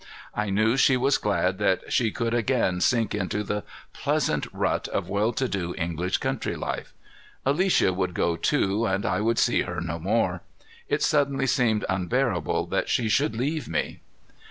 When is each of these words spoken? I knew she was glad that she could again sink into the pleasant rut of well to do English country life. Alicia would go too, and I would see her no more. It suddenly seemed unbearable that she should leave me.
I 0.33 0.49
knew 0.49 0.77
she 0.77 0.97
was 0.97 1.19
glad 1.19 1.59
that 1.59 1.93
she 1.93 2.09
could 2.09 2.33
again 2.33 2.81
sink 2.81 3.13
into 3.13 3.43
the 3.43 3.61
pleasant 3.93 4.47
rut 4.51 4.87
of 4.87 5.07
well 5.09 5.31
to 5.33 5.47
do 5.47 5.75
English 5.77 6.17
country 6.17 6.55
life. 6.55 6.91
Alicia 7.45 7.93
would 7.93 8.15
go 8.15 8.35
too, 8.35 8.87
and 8.87 9.05
I 9.05 9.21
would 9.21 9.37
see 9.37 9.61
her 9.61 9.79
no 9.79 9.99
more. 9.99 10.41
It 10.89 11.03
suddenly 11.03 11.45
seemed 11.45 11.85
unbearable 11.87 12.65
that 12.65 12.89
she 12.89 13.09
should 13.09 13.35
leave 13.35 13.67
me. 13.69 13.99